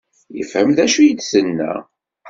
Yefhem 0.37 0.69
d 0.75 0.79
acu 0.85 0.99
i 1.03 1.09
d-tenna? 1.17 1.71